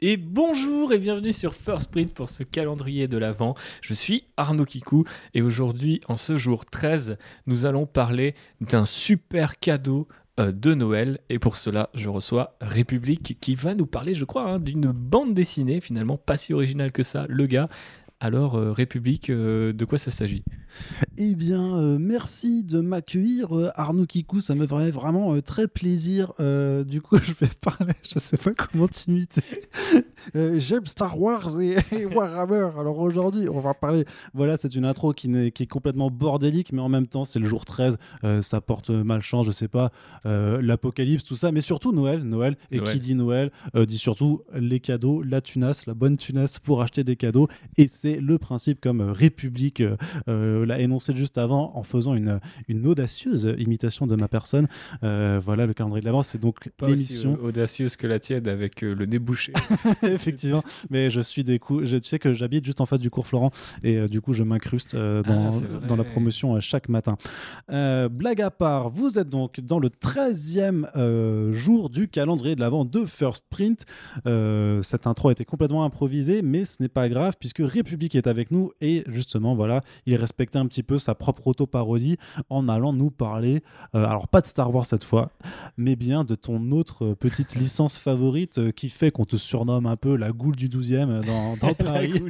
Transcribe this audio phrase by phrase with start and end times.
[0.00, 3.56] Et bonjour et bienvenue sur First Print pour ce calendrier de l'Avent.
[3.80, 5.02] Je suis Arnaud Kikou
[5.34, 10.06] et aujourd'hui, en ce jour 13, nous allons parler d'un super cadeau
[10.38, 11.18] euh, de Noël.
[11.30, 15.34] Et pour cela, je reçois République qui va nous parler, je crois, hein, d'une bande
[15.34, 17.68] dessinée finalement pas si originale que ça, le gars.
[18.20, 20.42] Alors, euh, République, euh, de quoi ça s'agit?
[21.18, 24.40] Eh bien, euh, merci de m'accueillir, Arnaud Kikou.
[24.40, 26.32] Ça me ferait vraiment très plaisir.
[26.84, 29.42] Du coup, je vais parler, je sais pas comment t'imiter.
[30.34, 32.70] J'aime Star Wars et, et Warhammer.
[32.78, 34.04] Alors aujourd'hui, on va parler.
[34.34, 37.64] Voilà, c'est une intro qui, est complètement bordélique, mais en même temps, c'est le jour
[37.64, 37.98] 13.
[38.24, 39.92] Euh, ça porte malchance, je sais pas,
[40.24, 42.22] l'apocalypse, tout ça, mais surtout Noël.
[42.24, 42.56] Noël.
[42.72, 42.92] Et Noël.
[42.92, 47.14] qui dit Noël dit surtout les cadeaux, la tunasse, la bonne tunasse pour acheter des
[47.14, 47.48] cadeaux.
[47.76, 49.96] Et c'est le principe comme euh, République euh,
[50.28, 54.68] euh, l'a énoncé juste avant en faisant une, une audacieuse imitation de ma personne.
[55.02, 57.38] Voilà, le calendrier de l'avance, c'est donc Pas l'émission.
[57.42, 59.52] audacieuse que la tienne avec le nez bouché.
[60.02, 61.84] Effectivement, mais je suis des coups.
[61.84, 63.50] Je, tu sais que j'habite juste en face du cours Florent
[63.82, 67.16] et du coup je m'incruste dans, Ah, dans la promotion chaque matin.
[67.70, 72.60] Euh, blague à part, vous êtes donc dans le 13e euh, jour du calendrier de
[72.60, 73.84] l'avant de First Print.
[74.26, 78.26] Euh, cette intro a été complètement improvisée, mais ce n'est pas grave puisque République est
[78.26, 82.16] avec nous et justement voilà, il respectait un petit peu sa propre auto-parodie
[82.50, 83.62] en allant nous parler,
[83.94, 85.30] euh, alors pas de Star Wars cette fois,
[85.76, 89.86] mais bien de ton autre euh, petite licence favorite euh, qui fait qu'on te surnomme
[89.86, 92.22] un peu la goule du 12e euh, dans, dans Paris,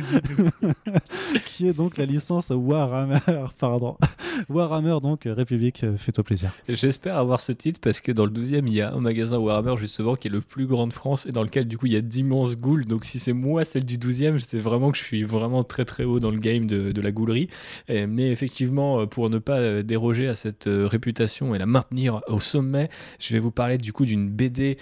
[1.47, 3.19] qui est donc la licence Warhammer,
[3.58, 3.97] pardon.
[4.48, 6.53] Warhammer, donc euh, République, euh, fais-toi plaisir.
[6.69, 9.77] J'espère avoir ce titre parce que dans le 12e, il y a un magasin Warhammer
[9.77, 11.97] justement qui est le plus grand de France et dans lequel du coup il y
[11.97, 12.86] a d'immenses goules.
[12.86, 16.05] Donc si c'est moi celle du 12e, c'est vraiment que je suis vraiment très très
[16.05, 17.48] haut dans le game de, la goulerie.
[17.89, 22.89] Mais effectivement, euh, pour ne pas déroger à cette réputation et la maintenir au sommet,
[23.20, 24.78] je vais vous parler du coup d'une BD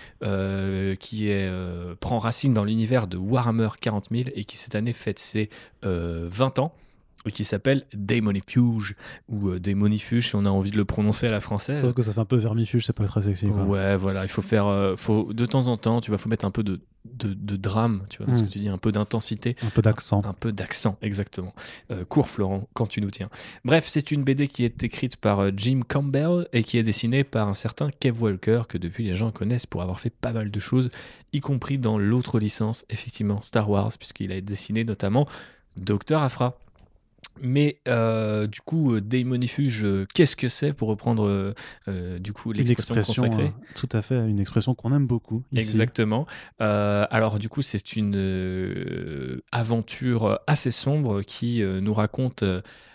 [0.98, 1.30] qui
[2.00, 5.50] prend racine dans l'univers de Warhammer 40 000 et qui cette année fête ses
[5.84, 6.72] euh, 20 ans.
[7.32, 8.94] Qui s'appelle Daemonifuge
[9.28, 11.80] ou euh, Daemonifuge si on a envie de le prononcer à la française.
[11.80, 13.46] Sauf que ça fait un peu vermifuge, c'est pas très sexy.
[13.46, 13.62] quoi.
[13.64, 16.44] Ouais, voilà, il faut faire, euh, faut de temps en temps, tu vois, faut mettre
[16.44, 18.46] un peu de, de, de drame, tu vois, dans ce Mm.
[18.46, 20.22] que tu dis, un peu d'intensité, Un peu d'accent.
[20.24, 21.54] un peu d'accent, exactement.
[21.90, 23.28] Euh, cours Florent, quand tu nous tiens.
[23.64, 27.24] Bref, c'est une BD qui est écrite par euh, Jim Campbell et qui est dessinée
[27.24, 30.50] par un certain Kev Walker que depuis les gens connaissent pour avoir fait pas mal
[30.50, 30.90] de choses,
[31.32, 35.26] y compris dans l'autre licence, effectivement Star Wars, puisqu'il a dessiné notamment
[35.76, 36.58] Docteur Afra.
[37.42, 41.54] Mais euh, du coup, euh, Daemonifuge, euh, qu'est-ce que c'est pour reprendre
[41.88, 45.42] euh, du coup l'expression expression, consacrée tout à fait, une expression qu'on aime beaucoup.
[45.52, 45.70] ici.
[45.70, 46.26] Exactement.
[46.58, 52.44] Alors du coup, c'est une aventure assez sombre qui nous raconte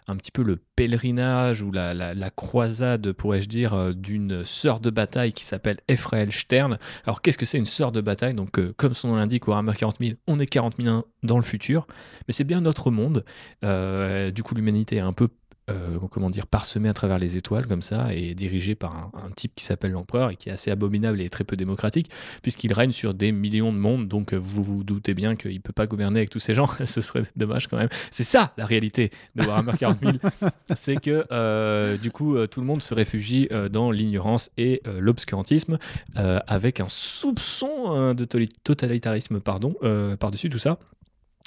[0.07, 5.33] un petit peu le pèlerinage ou la, croisade, pourrais-je dire, euh, d'une sœur de bataille
[5.33, 6.77] qui s'appelle Ephraël Stern.
[7.05, 8.33] Alors qu'est-ce que c'est une sœur de bataille?
[8.33, 11.43] Donc euh, comme son nom l'indique, Warhammer 40 000, on est 40 000 dans le
[11.43, 11.87] futur,
[12.27, 13.25] mais c'est bien notre monde.
[13.63, 15.29] Euh, du coup, l'humanité est un peu
[15.71, 19.31] euh, comment dire, parsemé à travers les étoiles comme ça et dirigé par un, un
[19.31, 22.09] type qui s'appelle l'empereur et qui est assez abominable et très peu démocratique
[22.41, 25.59] puisqu'il règne sur des millions de mondes, donc euh, vous vous doutez bien qu'il ne
[25.59, 27.89] peut pas gouverner avec tous ces gens, ce serait dommage quand même.
[28.09, 30.13] C'est ça la réalité de Warhammer 40 000,
[30.75, 35.77] c'est que euh, du coup tout le monde se réfugie euh, dans l'ignorance et l'obscurantisme
[36.15, 39.75] avec un soupçon de totalitarisme pardon,
[40.19, 40.77] par-dessus tout ça.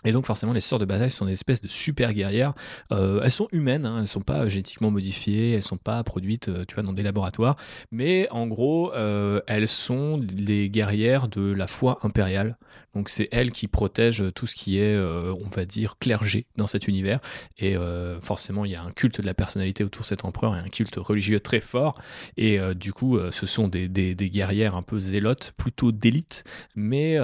[0.04, 2.54] Et donc forcément, les sœurs de bataille sont des espèces de super guerrières.
[2.92, 6.64] Euh, elles sont humaines, hein, elles sont pas génétiquement modifiées, elles sont pas produites, euh,
[6.66, 7.56] tu vois, dans des laboratoires.
[7.90, 12.56] Mais en gros, euh, elles sont les guerrières de la foi impériale.
[12.94, 16.86] Donc c'est elles qui protègent tout ce qui est, on va dire, clergé dans cet
[16.86, 17.18] univers.
[17.58, 17.74] Et
[18.22, 20.68] forcément, il y a un culte de la personnalité autour de cet empereur et un
[20.68, 22.00] culte religieux très fort.
[22.36, 26.44] Et du coup, ce sont des, des- guerrières un peu zélotes, plutôt d'élite,
[26.76, 27.18] mais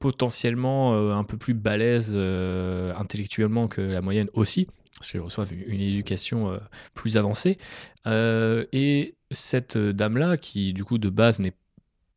[0.00, 4.66] potentiellement un peu plus balèzes euh, intellectuellement que la moyenne aussi,
[4.98, 6.58] parce qu'elles reçoivent une, éducation euh,
[6.94, 7.58] plus avancée.
[8.06, 11.54] Euh, et cette dame-là, qui du coup de base n'est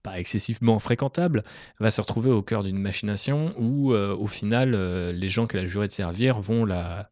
[0.04, 1.44] pas excessivement fréquentable,
[1.80, 4.72] va se retrouver au cœur d'une machination où au final
[5.10, 7.10] les gens qu'elle a juré de servir vont la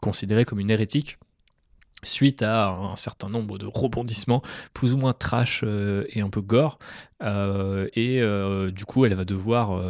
[0.00, 1.18] considérer comme une hérétique
[2.04, 4.42] suite à un certain nombre de rebondissements
[4.72, 6.78] plus ou moins trash euh, et un peu gore.
[7.20, 9.82] Euh, et euh, du coup elle va devoir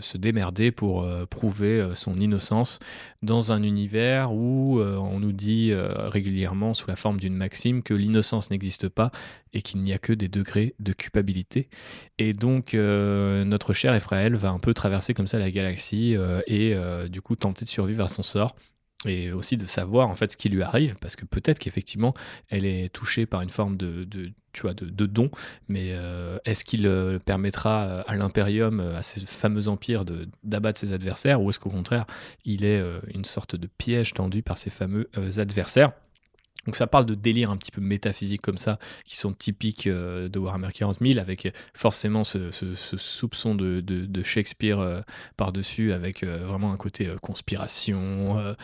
[0.00, 2.78] se démerder pour prouver son innocence
[3.22, 8.50] dans un univers où on nous dit régulièrement sous la forme d'une maxime que l'innocence
[8.50, 9.10] n'existe pas
[9.54, 11.68] et qu'il n'y a que des degrés de culpabilité.
[12.18, 16.16] Et donc notre cher Ephraël va un peu traverser comme ça la galaxie
[16.46, 16.76] et
[17.08, 18.54] du coup tenter de survivre à son sort
[19.04, 22.14] et aussi de savoir en fait ce qui lui arrive parce que peut-être qu'effectivement
[22.48, 25.30] elle est touchée par une forme de, de don
[25.68, 30.04] mais euh, est-ce qu'il euh, permettra à l'impérium à ce fameux empire
[30.44, 32.06] d'abattre ses adversaires ou est-ce qu'au contraire
[32.44, 35.92] il est euh, une sorte de piège tendu par ses fameux adversaires?
[36.66, 40.28] Donc ça parle de délires un petit peu métaphysiques comme ça, qui sont typiques euh,
[40.28, 45.00] de Warhammer 40 000, avec forcément ce, soupçon de, Shakespeare euh,
[45.36, 48.56] par-dessus, avec euh, vraiment un côté conspiration,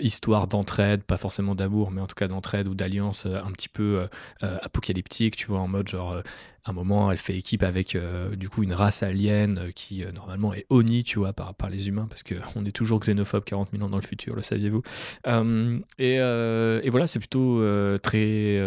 [0.00, 4.06] histoire d'entraide, pas forcément d'amour, mais en tout cas d'entraide ou d'alliance un petit peu
[4.40, 6.22] apocalyptique, tu vois, en mode genre
[6.64, 10.12] un moment, elle fait équipe avec euh, du coup une race alien euh, qui euh,
[10.12, 13.70] normalement est honnie, tu vois, par, par les humains, parce qu'on est toujours xénophobe 40
[13.72, 14.82] 000 ans dans le futur, le saviez-vous
[15.98, 17.62] et, et, voilà, c'est plutôt
[18.02, 18.60] très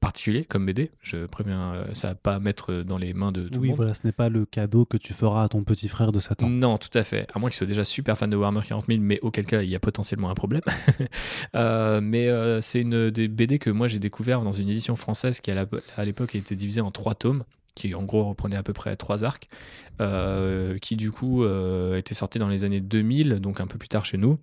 [0.00, 0.90] particulier comme BD.
[1.00, 3.70] Je préviens, ça va pas mettre dans les mains de tout oui, le monde.
[3.70, 6.20] Oui, voilà, ce n'est pas le cadeau que tu feras à ton petit frère de
[6.20, 6.48] Satan.
[6.48, 7.26] Non, tout à fait.
[7.34, 9.68] À moins qu'il soit déjà super fan de Warhammer 40 000, mais auquel cas il
[9.68, 10.62] y a potentiellement un problème.
[12.02, 12.28] mais
[12.60, 16.34] c'est une des BD que moi j'ai découvert dans une édition française qui à l'époque
[16.34, 17.44] était divisée en trois tomes,
[17.78, 19.48] qui en gros reprenait à peu près trois arcs,
[20.00, 23.88] euh, qui du coup euh, était sorti dans les années 2000, donc un peu plus
[23.88, 24.38] tard chez nous.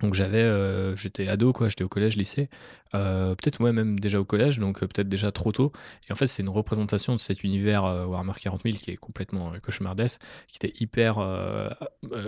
[0.00, 2.48] Donc j'avais, euh, j'étais ado quoi, j'étais au collège, lycée,
[2.92, 5.72] peut-être moi même déjà au collège, donc peut-être déjà trop tôt.
[6.08, 9.52] Et en fait c'est une représentation de cet univers Warhammer 40 000 qui est complètement
[9.62, 11.18] cauchemardesque, qui était hyper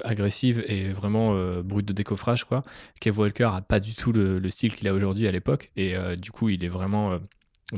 [0.04, 2.62] agressive et vraiment brut de décoffrage quoi.
[3.00, 6.30] Kev Walker a pas du tout le style qu'il a aujourd'hui à l'époque, et du
[6.30, 7.18] coup il est vraiment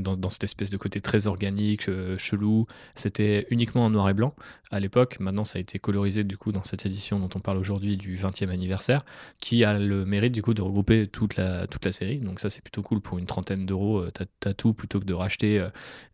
[0.01, 2.67] dans, cette espèce de côté très organique, euh, chelou.
[2.95, 4.35] C'était uniquement en noir et blanc
[4.71, 5.19] à l'époque.
[5.21, 8.17] Maintenant, ça a été colorisé du coup dans cette édition dont on parle aujourd'hui du
[8.17, 9.05] 20e anniversaire,
[9.41, 12.19] qui a le mérite du coup de regrouper toute la, toute la série.
[12.19, 14.01] Donc ça, c'est plutôt cool pour une trentaine d'euros.
[14.01, 14.11] Euh,
[14.41, 15.69] t'as tout plutôt que de racheter euh,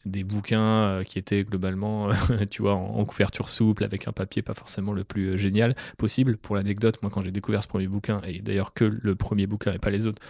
[0.04, 2.10] des bouquins qui étaient globalement,
[2.50, 6.36] tu vois, en, couverture souple avec un papier pas forcément le plus génial possible.
[6.36, 9.72] Pour l'anecdote, moi, quand j'ai découvert ce premier bouquin, et d'ailleurs que le premier bouquin
[9.72, 10.22] et pas les autres,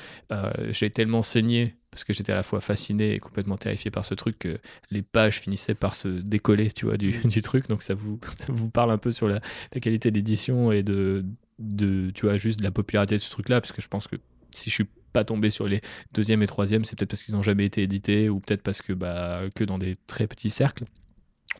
[0.70, 4.14] j'ai tellement saigné parce que j'étais à la fois fasciné et complètement terrifié par ce
[4.14, 4.58] truc que
[4.90, 7.68] les pages finissaient par se décoller, tu vois, du, du truc.
[7.68, 8.18] Donc ça vous,
[8.48, 9.40] vous parle un peu sur la,
[9.82, 11.26] qualité d'édition et de,
[11.58, 14.16] de, tu vois, juste de la popularité de ce truc-là, parce que je pense que
[14.50, 15.82] si je suis pas tombé sur les
[16.14, 18.94] deuxième et troisième, c'est peut-être parce qu'ils n'ont jamais été édités ou peut-être parce que
[18.94, 20.84] bah que dans des très petits cercles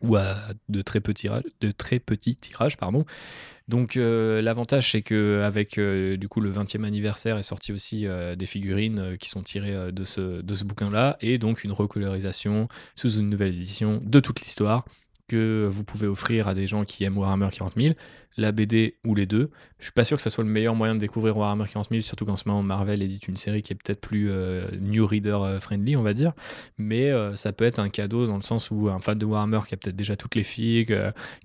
[0.03, 0.35] ou à
[0.69, 1.29] de très petits
[1.61, 2.77] de très petits tirages
[3.67, 8.07] donc euh, l'avantage c'est que avec euh, du coup le 20e anniversaire est sorti aussi
[8.07, 11.71] euh, des figurines qui sont tirées de ce, de ce bouquin là et donc une
[11.71, 14.85] recolorisation sous une nouvelle édition de toute l'histoire
[15.31, 17.95] que vous pouvez offrir à des gens qui aiment Warhammer 40 000,
[18.37, 19.51] la BD ou les deux.
[19.79, 22.01] Je suis pas sûr que ça soit le meilleur moyen de découvrir Warhammer 40 000,
[22.01, 24.31] surtout qu'en ce moment Marvel édite une série qui est peut-être plus
[24.79, 26.33] new reader friendly, on va dire.
[26.77, 29.73] Mais ça peut être un cadeau dans le sens où un fan de Warhammer qui
[29.73, 30.97] a peut-être déjà toutes les figues,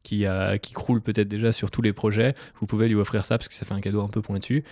[0.04, 0.26] qui,
[0.62, 3.54] qui croule peut-être déjà sur tous les projets, vous pouvez lui offrir ça parce que
[3.54, 4.64] ça fait un cadeau un peu pointu.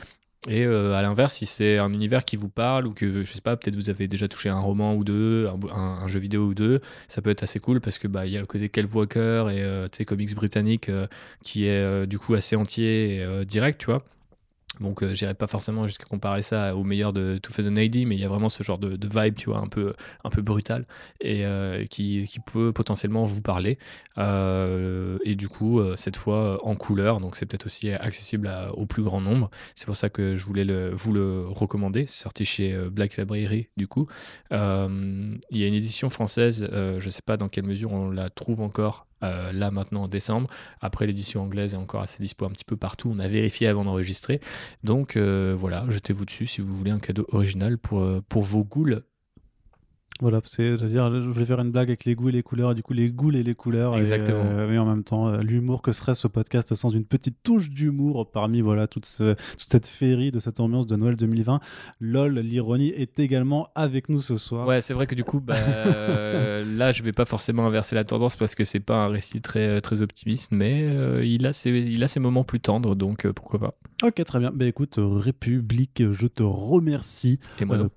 [0.48, 3.40] Et euh, à l'inverse, si c'est un univers qui vous parle ou que, je sais
[3.40, 6.80] pas, peut-être vous avez déjà touché un roman ou deux, un, jeu vidéo ou deux,
[7.08, 9.46] ça peut être assez cool parce que bah il y a le côté Kev Walker
[9.50, 11.06] et euh, comics britannique euh,
[11.42, 14.02] qui est du coup assez entier et direct, tu vois.
[14.80, 18.16] Donc euh, j'irai pas forcément jusqu'à comparer ça au meilleur de Two Face ID, mais
[18.16, 19.94] il y a vraiment ce genre de, vibe, tu vois, un peu,
[20.24, 20.84] un peu brutal
[21.20, 23.78] et euh, qui, peut potentiellement vous parler.
[24.18, 29.02] Euh, et du coup, cette fois en couleur, donc c'est peut-être aussi accessible au plus
[29.02, 29.50] grand nombre.
[29.74, 32.06] C'est pour ça que je voulais vous le recommander.
[32.06, 34.08] C'est sorti chez Black Library, du coup.
[34.50, 34.56] il
[35.50, 39.06] y a une édition française, je sais pas dans quelle mesure on la trouve encore
[39.24, 40.48] euh, là maintenant en décembre.
[40.80, 43.12] Après, l'édition anglaise est encore assez dispo un petit peu partout.
[43.14, 44.40] On a vérifié avant d'enregistrer.
[44.82, 48.64] Donc euh, voilà, jetez-vous dessus si vous voulez un cadeau original pour, euh, pour vos
[48.64, 49.02] ghouls
[50.20, 52.70] voilà, c'est, à dire, je voulais faire une blague avec les goûts et les couleurs,
[52.70, 53.98] et du coup les goûts et les couleurs.
[53.98, 54.44] Exactement.
[54.44, 57.70] Euh, mais en même temps, euh, l'humour que serait ce podcast sans une petite touche
[57.70, 59.36] d'humour parmi voilà toute, toute
[59.68, 61.58] cette féerie de cette ambiance de Noël 2020.
[62.00, 64.68] LOL, l'ironie est également avec nous ce soir.
[64.68, 65.56] Ouais, c'est vrai que du coup, bah,
[66.64, 69.80] là, je vais pas forcément inverser la tendance parce que c'est pas un récit très,
[69.80, 73.58] très optimiste, mais euh, il, a ses, il a ses moments plus tendres, donc pourquoi
[73.58, 73.74] pas.
[74.04, 74.52] Ok, très bien.
[74.54, 77.40] Bah écoute, République, je te remercie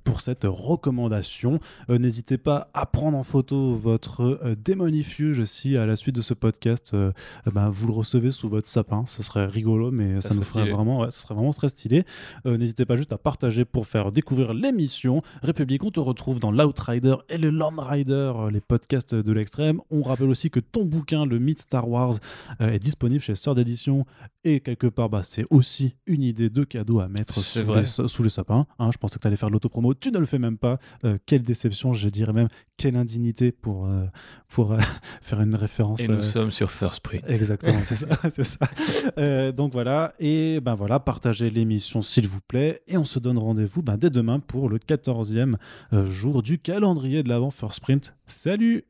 [0.04, 1.60] pour cette recommandation
[2.08, 6.34] n'hésitez pas à prendre en photo votre euh, démonifuge si à la suite de ce
[6.34, 7.12] podcast, euh,
[7.46, 9.06] euh, ben, vous le recevez sous votre sapin.
[9.06, 12.06] Ce serait rigolo, mais ça, me ferait vraiment, ce serait vraiment très stylé.
[12.46, 15.22] n'hésitez pas juste à partager pour faire découvrir l'émission.
[15.44, 19.82] République, on te retrouve dans l'Outrider et le Landrider, les podcasts de l'extrême.
[19.92, 22.16] On rappelle aussi que ton bouquin, le mythe Star Wars,
[22.60, 24.06] est disponible chez Sœur d'édition
[24.50, 28.24] et quelque part, bah, c'est aussi une idée de cadeau à mettre sous les, sous
[28.24, 28.66] les sapins.
[28.80, 29.94] Hein, je pensais que tu allais faire de l'autopromo.
[29.94, 30.80] Tu ne le fais même pas.
[31.04, 34.06] Euh, quelle déception, je dirais même quelle indignité pour, euh,
[34.50, 34.80] pour euh,
[35.22, 36.00] faire une référence.
[36.00, 37.24] Et nous euh, sommes sur First Print.
[37.28, 38.08] Exactement, c'est ça.
[38.44, 39.52] ça.
[39.52, 43.82] Donc voilà, et ben voilà, partagez l'émission s'il vous plaît, et on se donne rendez-vous
[43.82, 45.56] ben, dès demain pour le 14e
[45.94, 48.14] euh, jour du calendrier de l'avant First Sprint.
[48.28, 48.86] Salut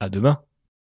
[0.00, 0.38] À demain.